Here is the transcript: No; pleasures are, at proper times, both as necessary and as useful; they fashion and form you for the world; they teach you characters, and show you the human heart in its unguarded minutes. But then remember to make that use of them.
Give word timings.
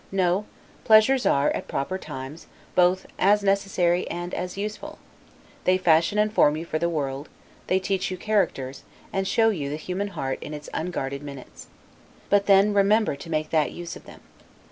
No; 0.11 0.45
pleasures 0.83 1.27
are, 1.27 1.51
at 1.51 1.67
proper 1.67 1.99
times, 1.99 2.47
both 2.73 3.05
as 3.19 3.43
necessary 3.43 4.09
and 4.09 4.33
as 4.33 4.57
useful; 4.57 4.97
they 5.65 5.77
fashion 5.77 6.17
and 6.17 6.33
form 6.33 6.57
you 6.57 6.65
for 6.65 6.79
the 6.79 6.89
world; 6.89 7.29
they 7.67 7.77
teach 7.77 8.09
you 8.09 8.17
characters, 8.17 8.81
and 9.13 9.27
show 9.27 9.49
you 9.51 9.69
the 9.69 9.75
human 9.75 10.07
heart 10.07 10.41
in 10.41 10.55
its 10.55 10.69
unguarded 10.73 11.21
minutes. 11.21 11.67
But 12.31 12.47
then 12.47 12.73
remember 12.73 13.15
to 13.17 13.29
make 13.29 13.51
that 13.51 13.73
use 13.73 13.95
of 13.95 14.05
them. 14.05 14.21